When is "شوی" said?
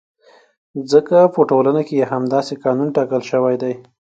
3.31-3.55